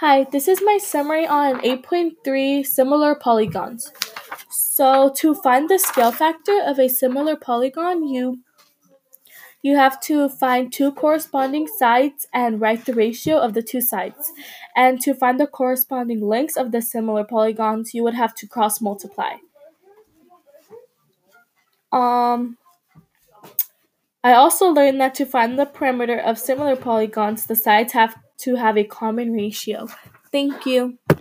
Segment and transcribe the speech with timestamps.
[0.00, 3.90] Hi, this is my summary on 8.3 similar polygons.
[4.48, 8.38] So to find the scale factor of a similar polygon, you
[9.60, 14.30] you have to find two corresponding sides and write the ratio of the two sides.
[14.76, 18.80] And to find the corresponding lengths of the similar polygons, you would have to cross
[18.80, 19.38] multiply.
[21.90, 22.56] Um
[24.22, 28.56] I also learned that to find the perimeter of similar polygons, the sides have to
[28.56, 29.88] have a common ratio.
[30.30, 30.98] Thank you.